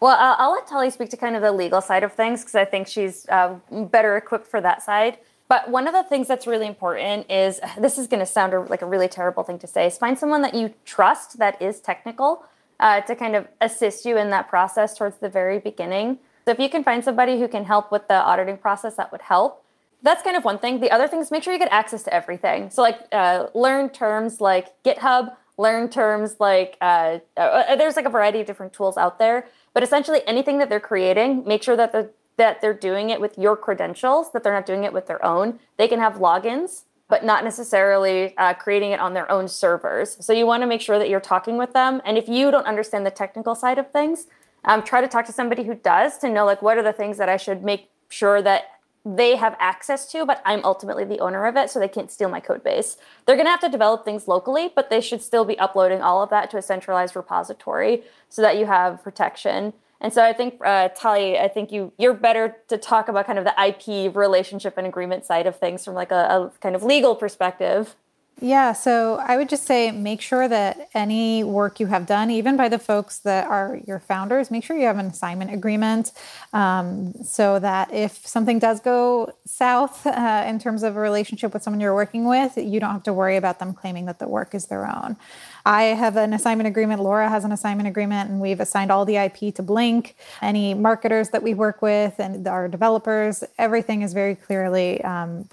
[0.00, 2.54] Well, uh, I'll let Taly speak to kind of the legal side of things because
[2.54, 5.18] I think she's uh, better equipped for that side.
[5.50, 8.80] But one of the things that's really important is this is going to sound like
[8.80, 12.44] a really terrible thing to say is find someone that you trust that is technical
[12.78, 16.18] uh, to kind of assist you in that process towards the very beginning.
[16.46, 19.22] So if you can find somebody who can help with the auditing process, that would
[19.22, 19.62] help.
[20.02, 20.80] That's kind of one thing.
[20.80, 22.70] The other thing is make sure you get access to everything.
[22.70, 28.10] So like uh, learn terms like GitHub, learn terms like uh, uh, there's like a
[28.10, 29.46] variety of different tools out there.
[29.74, 32.10] But essentially anything that they're creating, make sure that the
[32.40, 35.58] that they're doing it with your credentials, that they're not doing it with their own.
[35.76, 40.16] They can have logins, but not necessarily uh, creating it on their own servers.
[40.24, 42.00] So you want to make sure that you're talking with them.
[42.02, 44.26] And if you don't understand the technical side of things,
[44.64, 47.18] um, try to talk to somebody who does to know like what are the things
[47.18, 48.64] that I should make sure that
[49.04, 52.30] they have access to, but I'm ultimately the owner of it, so they can't steal
[52.30, 52.96] my code base.
[53.24, 56.30] They're gonna have to develop things locally, but they should still be uploading all of
[56.30, 59.72] that to a centralized repository so that you have protection.
[60.00, 63.38] And so I think uh, Taly, I think you you're better to talk about kind
[63.38, 66.82] of the IP relationship and agreement side of things from like a, a kind of
[66.82, 67.96] legal perspective.
[68.42, 72.56] Yeah, so I would just say make sure that any work you have done, even
[72.56, 76.12] by the folks that are your founders, make sure you have an assignment agreement
[76.54, 81.62] um, so that if something does go south uh, in terms of a relationship with
[81.62, 84.54] someone you're working with, you don't have to worry about them claiming that the work
[84.54, 85.18] is their own.
[85.66, 87.02] I have an assignment agreement.
[87.02, 90.16] Laura has an assignment agreement, and we've assigned all the IP to Blink.
[90.40, 95.46] Any marketers that we work with and our developers, everything is very clearly, um,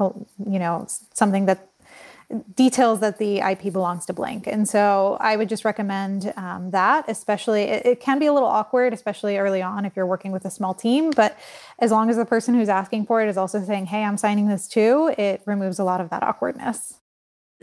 [0.50, 1.68] you know, something that
[2.56, 4.48] details that the IP belongs to Blink.
[4.48, 8.50] And so I would just recommend um, that, especially, it, it, can be a little
[8.50, 11.12] awkward, especially early on if you're working with a small team.
[11.12, 11.38] But
[11.80, 14.50] as long as the person who's asking for it is also saying, hey, I'm signing
[14.50, 17.00] this too, it removes a lot of that awkwardness.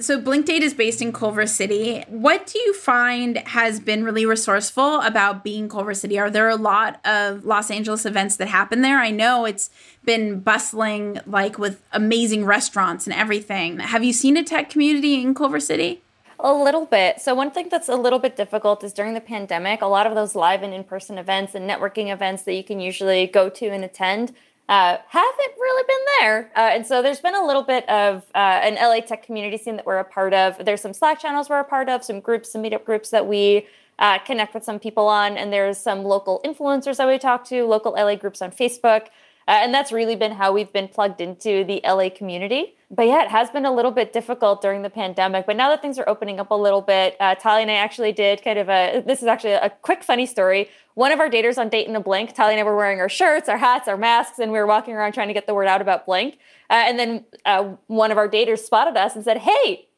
[0.00, 2.02] So Blinkdate is based in Culver City.
[2.08, 6.18] What do you find has been really resourceful about being Culver City?
[6.18, 8.98] Are there a lot of Los Angeles events that happen there?
[8.98, 9.70] I know it's
[10.04, 13.78] been bustling like with amazing restaurants and everything.
[13.78, 16.02] Have you seen a tech community in Culver City?
[16.40, 17.20] A little bit.
[17.20, 20.16] So, one thing that's a little bit difficult is during the pandemic, a lot of
[20.16, 23.68] those live and in person events and networking events that you can usually go to
[23.68, 24.34] and attend
[24.68, 26.50] uh, haven't really been there.
[26.56, 29.76] Uh, and so there's been a little bit of uh, an LA tech community scene
[29.76, 30.64] that we're a part of.
[30.64, 33.66] There's some Slack channels we're a part of, some groups, some meetup groups that we
[33.98, 35.36] uh, connect with some people on.
[35.36, 39.08] And there's some local influencers that we talk to, local LA groups on Facebook.
[39.46, 42.76] Uh, and that's really been how we've been plugged into the LA community.
[42.90, 45.46] But yeah, it has been a little bit difficult during the pandemic.
[45.46, 48.12] But now that things are opening up a little bit, uh, Taly and I actually
[48.12, 50.70] did kind of a this is actually a quick funny story.
[50.94, 53.08] One of our daters on Date in a Blink, Taly and I were wearing our
[53.08, 55.66] shirts, our hats, our masks, and we were walking around trying to get the word
[55.66, 56.38] out about Blink.
[56.70, 59.88] Uh, and then uh, one of our daters spotted us and said, Hey,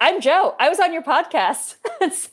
[0.00, 0.56] I'm Joe.
[0.58, 1.76] I was on your podcast.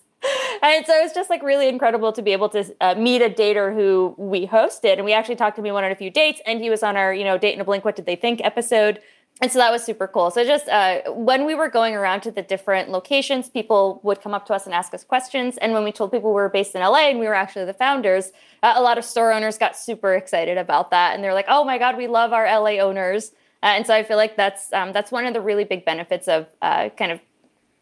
[0.62, 3.74] and so it's just like really incredible to be able to uh, meet a dater
[3.74, 6.42] who we hosted and we actually talked to him we went on a few dates
[6.46, 8.42] and he was on our you know date in a blink what did they think
[8.44, 9.00] episode
[9.40, 10.32] and so that was super cool.
[10.32, 14.34] So just uh, when we were going around to the different locations, people would come
[14.34, 15.58] up to us and ask us questions.
[15.58, 17.74] And when we told people we were based in LA and we were actually the
[17.74, 18.32] founders,
[18.64, 21.64] uh, a lot of store owners got super excited about that, and they're like, "Oh
[21.64, 24.92] my God, we love our LA owners!" Uh, and so I feel like that's um,
[24.92, 27.20] that's one of the really big benefits of uh, kind of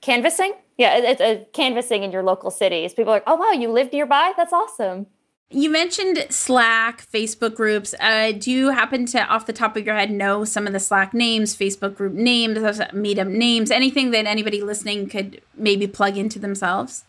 [0.06, 0.54] canvassing.
[0.78, 2.94] Yeah, it's a canvassing in your local cities.
[2.94, 4.34] People are like, "Oh wow, you live nearby?
[4.38, 5.08] That's awesome."
[5.50, 7.94] You mentioned Slack, Facebook groups.
[8.00, 10.80] Uh, do you happen to, off the top of your head, know some of the
[10.80, 16.40] Slack names, Facebook group names, meetup names, anything that anybody listening could maybe plug into
[16.40, 17.06] themselves?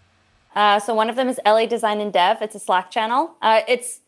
[0.55, 2.39] Uh, so one of them is LA Design and Dev.
[2.43, 3.37] It's a Slack channel.
[3.41, 4.01] Uh, it's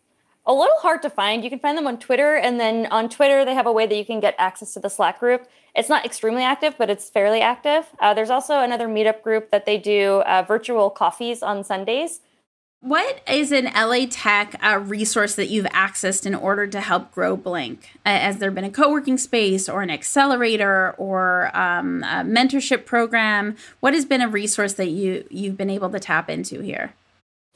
[0.46, 1.42] a little hard to find.
[1.42, 3.96] You can find them on Twitter, and then on Twitter they have a way that
[3.96, 5.48] you can get access to the Slack group.
[5.74, 7.86] It's not extremely active, but it's fairly active.
[8.00, 12.20] Uh, there's also another meetup group that they do uh, virtual coffees on Sundays.
[12.80, 17.36] What is an LA Tech uh, resource that you've accessed in order to help grow
[17.36, 17.90] Blink?
[18.06, 22.86] Uh, has there been a co working space or an accelerator or um, a mentorship
[22.86, 23.56] program?
[23.80, 26.94] What has been a resource that you, you've been able to tap into here?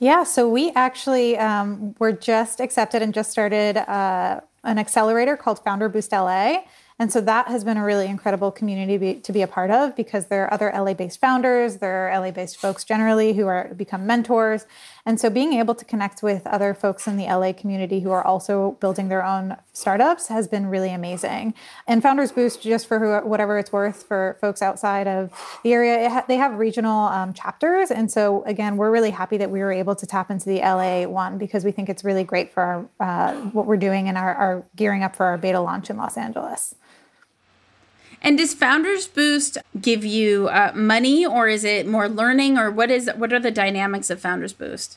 [0.01, 5.63] Yeah, so we actually um, were just accepted and just started uh, an accelerator called
[5.63, 6.65] Founder Boost LA.
[6.99, 9.97] And so that has been a really incredible community be, to be a part of
[9.97, 13.73] because there are other LA based founders, there are LA based folks generally who are
[13.75, 14.67] become mentors.
[15.05, 18.25] And so being able to connect with other folks in the LA community who are
[18.25, 21.55] also building their own startups has been really amazing.
[21.89, 25.33] And Founders Boost, just for whatever it's worth for folks outside of
[25.65, 27.91] the area, ha- they have regional um, chapters.
[27.91, 31.07] And so again, we're really happy that we were able to tap into the LA
[31.09, 34.35] one because we think it's really great for our, uh, what we're doing and our,
[34.35, 36.77] our gearing up for our beta launch in Los Angeles.
[38.23, 42.91] And does Founders Boost give you uh, money, or is it more learning, or what
[42.91, 44.97] is what are the dynamics of Founders Boost?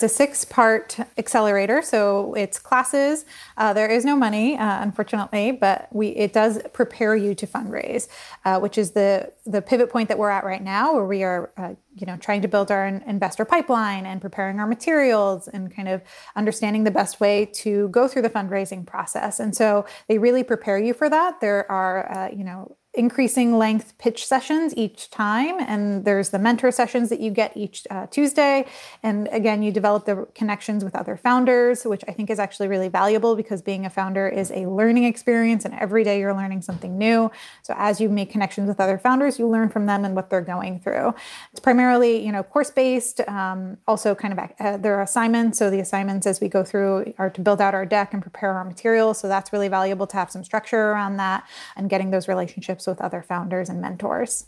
[0.00, 3.26] It's a six part accelerator, so it's classes.
[3.58, 8.08] Uh, there is no money, uh, unfortunately, but we it does prepare you to fundraise,
[8.46, 11.52] uh, which is the the pivot point that we're at right now, where we are,
[11.58, 15.86] uh, you know, trying to build our investor pipeline and preparing our materials and kind
[15.86, 16.00] of
[16.34, 19.38] understanding the best way to go through the fundraising process.
[19.38, 21.42] And so they really prepare you for that.
[21.42, 26.72] There are, uh, you know, increasing length pitch sessions each time and there's the mentor
[26.72, 28.66] sessions that you get each uh, tuesday.
[29.02, 32.88] And again you develop the connections with other founders which i think is actually really
[32.88, 36.98] valuable because being a founder is a learning experience and every day you're learning something
[36.98, 37.30] new.
[37.62, 40.40] So as you make connections with other founders you learn from them and what they're
[40.40, 41.14] going through.
[41.52, 45.58] It's primarily you know course based um, also kind of uh, there are assignments.
[45.58, 48.52] So the assignments as we go through are to build out our deck and prepare
[48.54, 49.18] our materials.
[49.18, 52.86] So that's really valuable to have some structure around that and getting those relationships relationships
[52.86, 54.46] with other founders and mentors.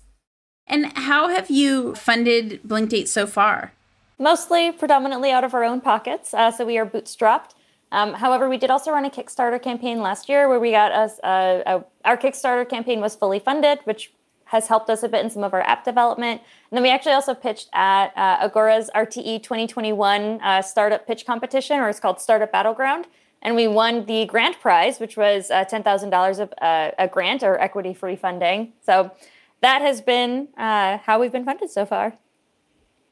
[0.66, 3.72] And how have you funded Blinkdate so far?
[4.18, 6.32] Mostly, predominantly out of our own pockets.
[6.32, 7.54] Uh, so we are bootstrapped.
[7.90, 11.18] Um, however, we did also run a Kickstarter campaign last year where we got us
[11.22, 14.12] uh, a, our Kickstarter campaign was fully funded, which
[14.44, 16.40] has helped us a bit in some of our app development.
[16.70, 21.80] And then we actually also pitched at uh, Agora's RTE 2021 uh, startup pitch competition,
[21.80, 23.06] or it's called Startup Battleground
[23.42, 27.60] and we won the grant prize, which was uh, $10,000 of uh, a grant or
[27.60, 28.72] equity free funding.
[28.84, 29.10] So
[29.60, 32.14] that has been uh, how we've been funded so far.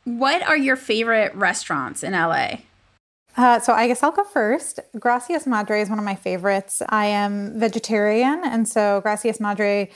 [0.04, 2.56] What are your favorite restaurants in LA?
[3.36, 4.80] Uh, so I guess I'll go first.
[4.98, 6.82] Gracias Madre is one of my favorites.
[6.88, 9.90] I am vegetarian, and so Gracias Madre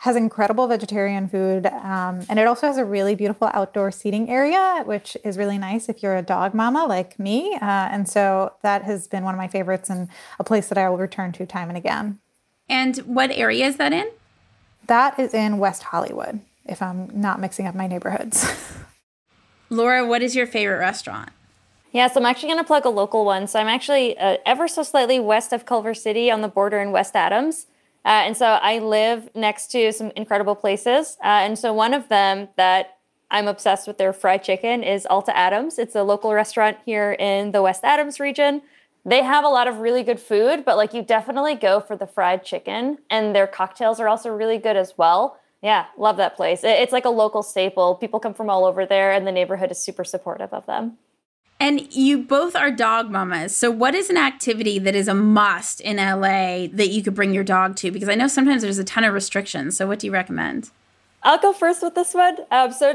[0.00, 1.66] has incredible vegetarian food.
[1.66, 5.90] Um, and it also has a really beautiful outdoor seating area, which is really nice
[5.90, 7.54] if you're a dog mama like me.
[7.56, 10.08] Uh, and so that has been one of my favorites and
[10.38, 12.18] a place that I will return to time and again.
[12.66, 14.08] And what area is that in?
[14.86, 18.50] That is in West Hollywood, if I'm not mixing up my neighborhoods.
[19.68, 21.28] Laura, what is your favorite restaurant?
[21.92, 23.46] Yeah, so I'm actually going to plug a local one.
[23.46, 26.90] So I'm actually uh, ever so slightly west of Culver City on the border in
[26.90, 27.66] West Adams.
[28.04, 31.18] Uh, and so I live next to some incredible places.
[31.22, 32.98] Uh, and so one of them that
[33.30, 35.78] I'm obsessed with their fried chicken is Alta Adams.
[35.78, 38.62] It's a local restaurant here in the West Adams region.
[39.04, 42.06] They have a lot of really good food, but like you definitely go for the
[42.06, 42.98] fried chicken.
[43.08, 45.38] And their cocktails are also really good as well.
[45.62, 46.60] Yeah, love that place.
[46.64, 47.94] It's like a local staple.
[47.94, 50.96] People come from all over there, and the neighborhood is super supportive of them.
[51.60, 53.54] And you both are dog mamas.
[53.54, 57.34] So, what is an activity that is a must in LA that you could bring
[57.34, 57.90] your dog to?
[57.90, 59.76] Because I know sometimes there's a ton of restrictions.
[59.76, 60.70] So, what do you recommend?
[61.22, 62.38] I'll go first with this one.
[62.50, 62.94] Um, so,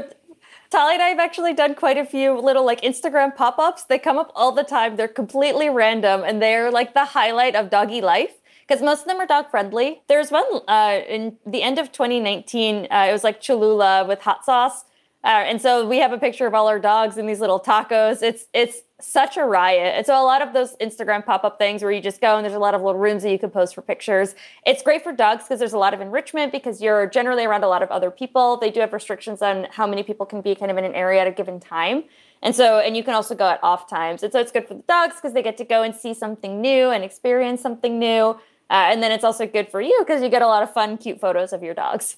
[0.72, 3.84] Taly and I have actually done quite a few little like Instagram pop ups.
[3.84, 4.96] They come up all the time.
[4.96, 8.32] They're completely random and they're like the highlight of doggy life
[8.66, 10.02] because most of them are dog friendly.
[10.08, 12.88] There's one uh, in the end of 2019.
[12.90, 14.84] Uh, it was like Cholula with hot sauce
[15.26, 18.22] uh, and so we have a picture of all our dogs in these little tacos.
[18.22, 19.94] It's it's such a riot.
[19.96, 22.54] And so a lot of those Instagram pop-up things where you just go and there's
[22.54, 24.36] a lot of little rooms that you can post for pictures.
[24.64, 27.68] It's great for dogs because there's a lot of enrichment because you're generally around a
[27.68, 28.56] lot of other people.
[28.56, 31.22] They do have restrictions on how many people can be kind of in an area
[31.22, 32.04] at a given time.
[32.40, 34.22] And so, and you can also go at off times.
[34.22, 36.60] And so it's good for the dogs because they get to go and see something
[36.60, 38.38] new and experience something new.
[38.70, 40.96] Uh, and then it's also good for you because you get a lot of fun,
[40.98, 42.16] cute photos of your dogs.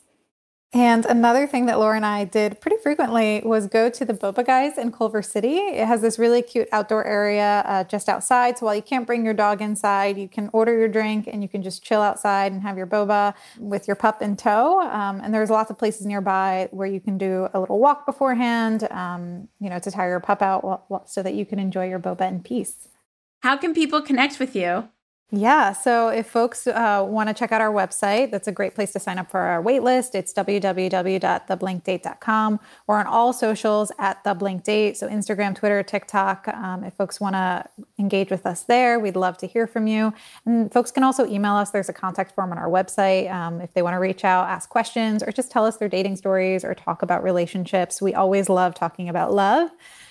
[0.74, 4.44] And another thing that Laura and I did pretty frequently was go to the Boba
[4.44, 5.56] Guys in Culver City.
[5.56, 8.58] It has this really cute outdoor area uh, just outside.
[8.58, 11.48] So while you can't bring your dog inside, you can order your drink and you
[11.48, 14.80] can just chill outside and have your boba with your pup in tow.
[14.82, 18.86] Um, and there's lots of places nearby where you can do a little walk beforehand,
[18.90, 22.28] um, you know, to tire your pup out so that you can enjoy your boba
[22.28, 22.88] in peace.
[23.40, 24.90] How can people connect with you?
[25.30, 25.72] Yeah.
[25.72, 28.98] So if folks uh, want to check out our website, that's a great place to
[28.98, 30.14] sign up for our waitlist.
[30.14, 32.60] It's www.theblinkdate.com.
[32.86, 34.96] We're on all socials at the Blink Date.
[34.96, 36.48] So Instagram, Twitter, TikTok.
[36.48, 37.66] Um, if folks want to
[37.98, 40.14] engage with us there, we'd love to hear from you.
[40.46, 41.72] And folks can also email us.
[41.72, 44.70] There's a contact form on our website um, if they want to reach out, ask
[44.70, 48.00] questions, or just tell us their dating stories or talk about relationships.
[48.00, 49.68] We always love talking about love.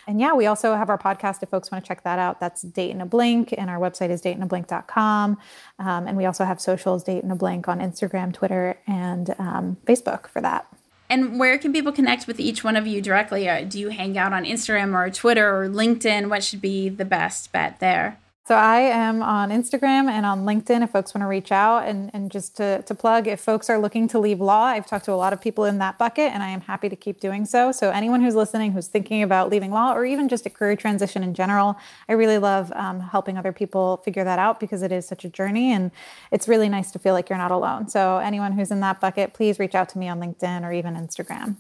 [0.08, 2.40] And yeah, we also have our podcast if folks want to check that out.
[2.40, 5.38] That's Date in a Blink, and our website is dateinablink.com.
[5.80, 9.78] Um, and we also have socials, Date in a Blink on Instagram, Twitter, and um,
[9.86, 10.66] Facebook for that.
[11.10, 13.48] And where can people connect with each one of you directly?
[13.48, 16.30] Uh, do you hang out on Instagram or Twitter or LinkedIn?
[16.30, 18.18] What should be the best bet there?
[18.48, 21.86] So I am on Instagram and on LinkedIn if folks want to reach out.
[21.86, 25.04] And, and just to, to plug, if folks are looking to leave law, I've talked
[25.04, 27.46] to a lot of people in that bucket and I am happy to keep doing
[27.46, 27.74] so.
[27.74, 31.24] So anyone who's listening who's thinking about leaving law or even just a career transition
[31.24, 35.06] in general, I really love um, helping other people figure that out because it is
[35.06, 35.92] such a journey and
[36.32, 37.90] it's really nice to feel like you're not alone.
[37.90, 40.96] So anyone who's in that bucket, please reach out to me on LinkedIn or even
[40.96, 41.58] Instagram.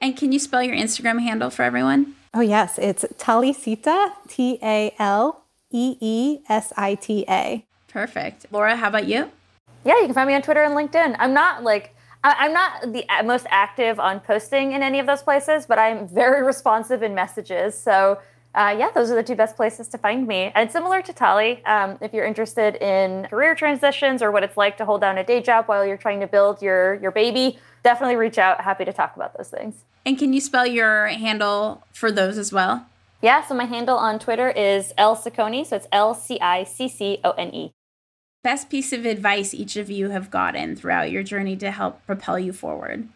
[0.00, 2.16] And can you spell your Instagram handle for everyone?
[2.34, 2.80] Oh, yes.
[2.80, 7.64] It's Taleesita, T A L E E S I T A.
[7.88, 8.46] Perfect.
[8.50, 9.30] Laura, how about you?
[9.84, 11.16] Yeah, you can find me on Twitter and LinkedIn.
[11.18, 15.64] I'm not like, I'm not the most active on posting in any of those places,
[15.66, 17.76] but I'm very responsive in messages.
[17.76, 18.18] So,
[18.54, 20.52] uh, yeah, those are the two best places to find me.
[20.54, 24.76] And similar to Taly, um, if you're interested in career transitions or what it's like
[24.78, 28.16] to hold down a day job while you're trying to build your your baby, definitely
[28.16, 28.60] reach out.
[28.60, 29.84] Happy to talk about those things.
[30.04, 32.86] And can you spell your handle for those as well?
[33.22, 36.88] Yeah, so my handle on Twitter is L Ciccone, so it's L C I C
[36.88, 37.72] C O N E.
[38.42, 42.38] Best piece of advice each of you have gotten throughout your journey to help propel
[42.38, 43.06] you forward?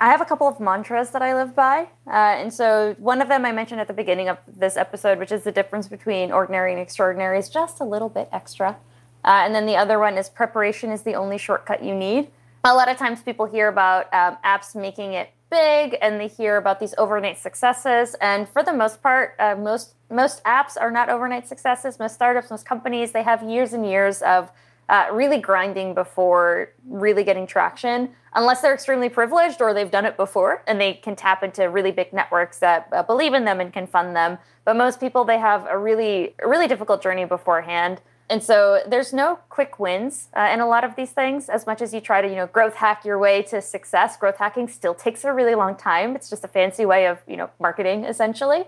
[0.00, 1.82] I have a couple of mantras that I live by.
[2.08, 5.30] Uh, and so one of them I mentioned at the beginning of this episode, which
[5.30, 8.76] is the difference between ordinary and extraordinary, is just a little bit extra.
[9.24, 12.32] Uh, and then the other one is preparation is the only shortcut you need.
[12.64, 16.56] A lot of times people hear about um, apps making it big and they hear
[16.56, 18.16] about these overnight successes.
[18.20, 21.98] And for the most part, uh, most most apps are not overnight successes.
[21.98, 24.50] Most startups, most companies, they have years and years of
[24.88, 30.16] uh, really grinding before really getting traction, unless they're extremely privileged or they've done it
[30.16, 33.72] before and they can tap into really big networks that uh, believe in them and
[33.72, 34.38] can fund them.
[34.64, 38.00] But most people, they have a really, really difficult journey beforehand.
[38.32, 41.50] And so there's no quick wins uh, in a lot of these things.
[41.50, 44.38] As much as you try to, you know, growth hack your way to success, growth
[44.38, 46.16] hacking still takes a really long time.
[46.16, 48.64] It's just a fancy way of, you know, marketing essentially.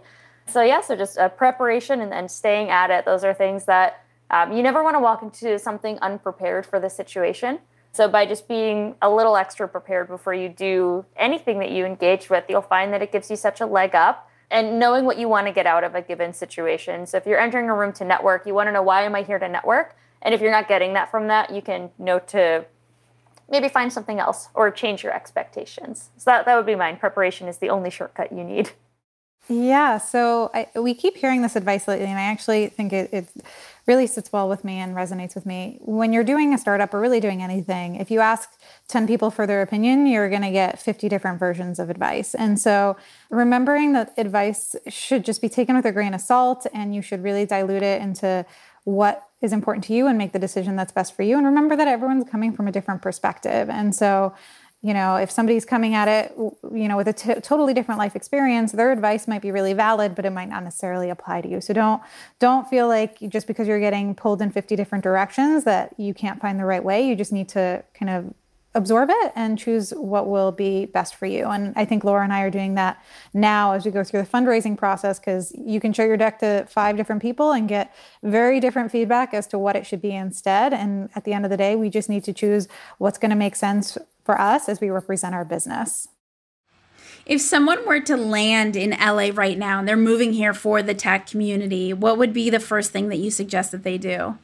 [0.48, 3.06] So yeah, so just uh, preparation and, and staying at it.
[3.06, 6.90] Those are things that um, you never want to walk into something unprepared for the
[6.90, 7.58] situation.
[7.92, 12.28] So by just being a little extra prepared before you do anything that you engage
[12.28, 15.28] with, you'll find that it gives you such a leg up and knowing what you
[15.28, 17.06] want to get out of a given situation.
[17.06, 19.22] So if you're entering a room to network, you want to know why am I
[19.22, 19.96] here to network?
[20.22, 22.64] And if you're not getting that from that, you can know to
[23.50, 26.10] maybe find something else or change your expectations.
[26.16, 26.96] So that, that would be mine.
[26.96, 28.72] Preparation is the only shortcut you need.
[29.48, 33.28] Yeah, so I, we keep hearing this advice lately, and I actually think it, it
[33.86, 35.78] really sits well with me and resonates with me.
[35.80, 38.50] When you're doing a startup or really doing anything, if you ask
[38.88, 42.34] 10 people for their opinion, you're going to get 50 different versions of advice.
[42.34, 42.96] And so
[43.30, 47.22] remembering that advice should just be taken with a grain of salt, and you should
[47.22, 48.46] really dilute it into
[48.84, 51.36] what is important to you and make the decision that's best for you.
[51.36, 53.68] And remember that everyone's coming from a different perspective.
[53.68, 54.34] And so
[54.84, 56.32] you know if somebody's coming at it
[56.72, 60.14] you know with a t- totally different life experience their advice might be really valid
[60.14, 61.60] but it might not necessarily apply to you.
[61.60, 62.02] So don't
[62.38, 66.40] don't feel like just because you're getting pulled in 50 different directions that you can't
[66.40, 67.06] find the right way.
[67.06, 68.34] You just need to kind of
[68.74, 71.46] absorb it and choose what will be best for you.
[71.46, 73.02] And I think Laura and I are doing that
[73.32, 76.66] now as we go through the fundraising process because you can show your deck to
[76.68, 80.72] five different people and get very different feedback as to what it should be instead.
[80.72, 82.66] And at the end of the day, we just need to choose
[82.98, 86.08] what's going to make sense for us as we represent our business.
[87.26, 90.94] If someone were to land in LA right now and they're moving here for the
[90.94, 94.36] tech community, what would be the first thing that you suggest that they do?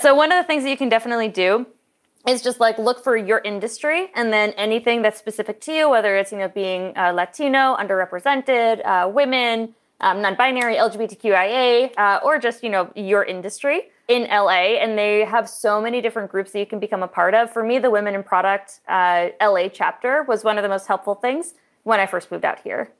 [0.00, 1.66] So, one of the things that you can definitely do
[2.26, 6.16] is just like look for your industry and then anything that's specific to you, whether
[6.16, 12.62] it's, you know, being uh, Latino, underrepresented, uh, women, um, non-binary, LGBTQIA, uh, or just,
[12.62, 14.76] you know, your industry in LA.
[14.80, 17.50] And they have so many different groups that you can become a part of.
[17.52, 21.14] For me, the Women in Product uh, LA chapter was one of the most helpful
[21.14, 21.54] things
[21.84, 22.90] when I first moved out here.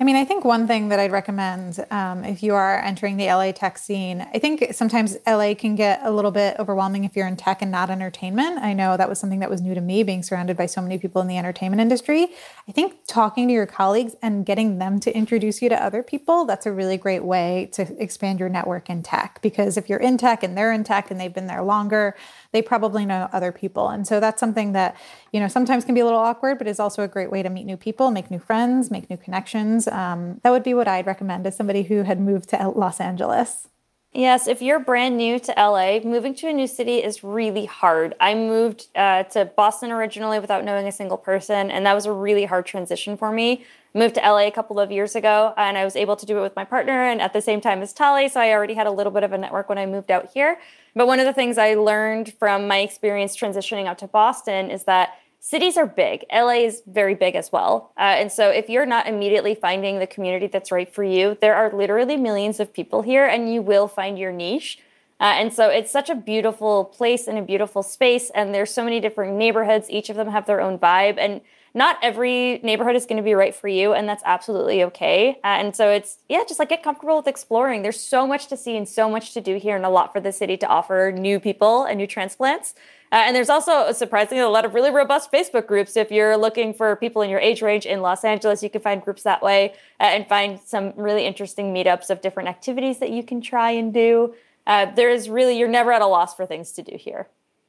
[0.00, 3.26] I mean, I think one thing that I'd recommend um, if you are entering the
[3.26, 7.28] LA tech scene, I think sometimes LA can get a little bit overwhelming if you're
[7.28, 8.58] in tech and not entertainment.
[8.58, 10.98] I know that was something that was new to me, being surrounded by so many
[10.98, 12.26] people in the entertainment industry.
[12.68, 16.44] I think talking to your colleagues and getting them to introduce you to other people,
[16.44, 19.38] that's a really great way to expand your network in tech.
[19.42, 22.16] Because if you're in tech and they're in tech and they've been there longer,
[22.54, 23.88] they probably know other people.
[23.88, 24.96] And so that's something that,
[25.32, 27.50] you know, sometimes can be a little awkward, but is also a great way to
[27.50, 29.88] meet new people, make new friends, make new connections.
[29.88, 33.68] Um, that would be what I'd recommend as somebody who had moved to Los Angeles.
[34.16, 38.14] Yes, if you're brand new to LA, moving to a new city is really hard.
[38.20, 42.12] I moved uh, to Boston originally without knowing a single person, and that was a
[42.12, 43.66] really hard transition for me.
[43.92, 46.42] Moved to LA a couple of years ago, and I was able to do it
[46.42, 48.92] with my partner and at the same time as Taly, so I already had a
[48.92, 50.60] little bit of a network when I moved out here.
[50.94, 54.84] But one of the things I learned from my experience transitioning out to Boston is
[54.84, 56.24] that cities are big.
[56.32, 57.92] LA is very big as well.
[57.98, 61.54] Uh, and so if you're not immediately finding the community that's right for you, there
[61.54, 64.78] are literally millions of people here and you will find your niche.
[65.20, 68.30] Uh, and so it's such a beautiful place and a beautiful space.
[68.34, 69.90] And there's so many different neighborhoods.
[69.90, 71.18] Each of them have their own vibe.
[71.18, 71.42] And
[71.74, 73.92] not every neighborhood is going to be right for you.
[73.92, 75.40] And that's absolutely okay.
[75.44, 77.82] Uh, and so it's, yeah, just like get comfortable with exploring.
[77.82, 80.20] There's so much to see and so much to do here and a lot for
[80.20, 82.74] the city to offer new people and new transplants.
[83.14, 85.96] Uh, and there's also surprisingly a lot of really robust Facebook groups.
[85.96, 89.00] If you're looking for people in your age range in Los Angeles, you can find
[89.00, 93.22] groups that way uh, and find some really interesting meetups of different activities that you
[93.22, 94.34] can try and do.
[94.66, 97.28] Uh, there is really, you're never at a loss for things to do here.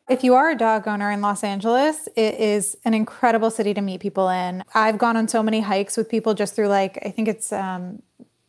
[0.09, 3.81] If you are a dog owner in Los Angeles, it is an incredible city to
[3.81, 4.63] meet people in.
[4.73, 8.01] I've gone on so many hikes with people just through like, I think it's um,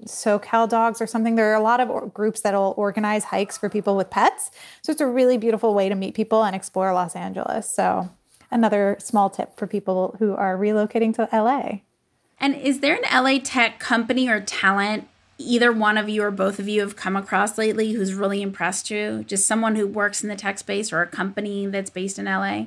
[0.05, 1.37] SoCal Dogs or something.
[1.37, 4.51] There are a lot of groups that'll organize hikes for people with pets.
[4.83, 7.73] So it's a really beautiful way to meet people and explore Los Angeles.
[7.73, 8.11] So
[8.51, 11.81] another small tip for people who are relocating to LA.
[12.39, 16.59] And is there an LA tech company or talent either one of you or both
[16.59, 19.25] of you have come across lately who's really impressed you?
[19.27, 22.67] Just someone who works in the tech space or a company that's based in LA?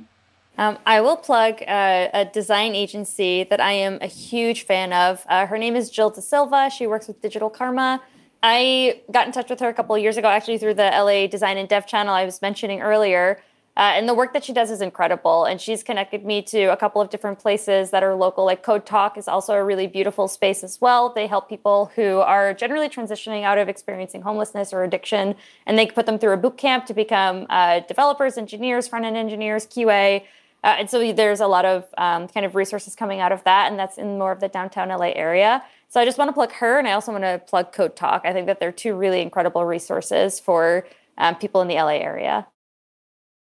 [0.60, 5.24] Um, I will plug uh, a design agency that I am a huge fan of.
[5.30, 6.70] Uh, her name is Jill DaSilva.
[6.70, 8.02] She works with Digital Karma.
[8.44, 11.28] I got in touch with her a couple of years ago, actually through the LA
[11.28, 13.42] Design and Dev channel I was mentioning earlier.
[13.78, 15.46] Uh, and the work that she does is incredible.
[15.46, 18.44] And she's connected me to a couple of different places that are local.
[18.44, 21.14] Like Code Talk is also a really beautiful space as well.
[21.14, 25.36] They help people who are generally transitioning out of experiencing homelessness or addiction,
[25.66, 29.16] and they put them through a boot camp to become uh, developers, engineers, front end
[29.16, 30.24] engineers, QA.
[30.64, 33.70] Uh, and so there's a lot of um, kind of resources coming out of that,
[33.70, 35.64] and that's in more of the downtown LA area.
[35.88, 38.22] So I just want to plug her, and I also want to plug Code Talk.
[38.26, 40.86] I think that they're two really incredible resources for
[41.18, 42.48] um, people in the LA area.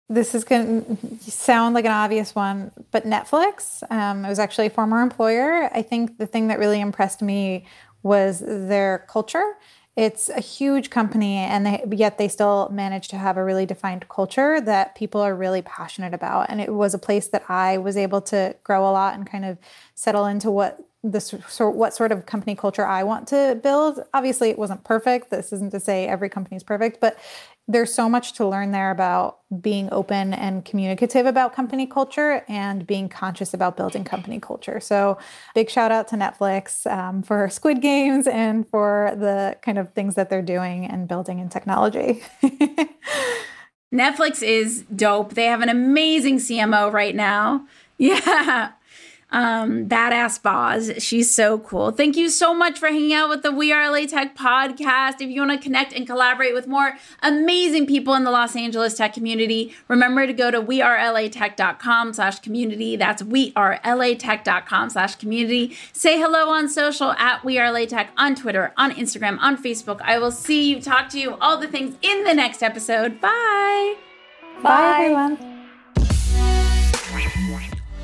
[0.09, 4.67] This is going to sound like an obvious one, but Netflix, um, I was actually
[4.67, 5.71] a former employer.
[5.75, 7.65] I think the thing that really impressed me
[8.03, 9.55] was their culture
[9.97, 14.09] it's a huge company and they, yet they still manage to have a really defined
[14.09, 16.51] culture that people are really passionate about.
[16.51, 19.45] And it was a place that i was able to grow a lot and kind
[19.45, 19.59] of
[19.95, 24.49] settle into what the sort what sort of company culture i want to build obviously
[24.49, 27.19] it wasn't perfect this isn't to say every company is perfect but
[27.67, 32.87] there's so much to learn there about being open and communicative about company culture and
[32.87, 34.81] being conscious about building company culture.
[34.81, 35.17] So,
[35.55, 40.15] big shout out to Netflix um, for Squid Games and for the kind of things
[40.15, 42.23] that they're doing and building in technology.
[43.95, 45.35] Netflix is dope.
[45.35, 47.67] They have an amazing CMO right now.
[47.97, 48.73] Yeah
[49.35, 50.91] um, badass boss.
[51.03, 51.91] She's so cool.
[51.91, 55.21] Thank you so much for hanging out with the We Are LA Tech podcast.
[55.21, 58.97] If you want to connect and collaborate with more amazing people in the Los Angeles
[58.97, 62.95] tech community, remember to go to wearelatech.com slash community.
[62.95, 65.77] That's wearelatech.com slash community.
[65.93, 70.01] Say hello on social at We Are LA Tech on Twitter, on Instagram, on Facebook.
[70.03, 73.21] I will see you, talk to you, all the things in the next episode.
[73.21, 73.97] Bye.
[74.57, 75.54] Bye, Bye everyone.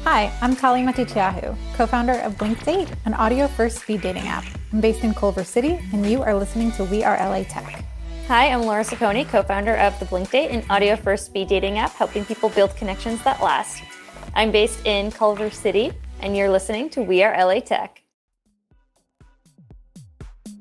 [0.04, 4.44] Hi, I'm Taly Matiteyahu, co-founder of Blink Date, an audio-first speed dating app.
[4.72, 7.84] I'm based in Culver City, and you are listening to We Are LA Tech.
[8.26, 12.24] Hi, I'm Laura Ciccone, co-founder of the Blink Date, an audio-first speed dating app helping
[12.24, 13.82] people build connections that last.
[14.34, 18.02] I'm based in Culver City, and you're listening to We Are LA Tech.